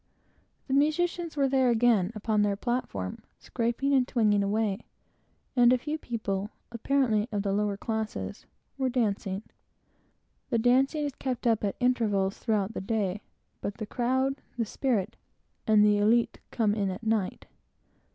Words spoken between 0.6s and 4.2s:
The musicians were still there, upon their platform, scraping and